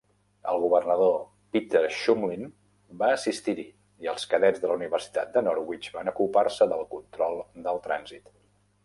[0.51, 1.11] El governador
[1.57, 2.47] Peter Shumlin
[3.01, 3.65] va assistir-hi
[4.05, 7.39] i els cadets de la Universitat de Norwich van ocupar-se del control
[7.69, 8.33] del trànsit.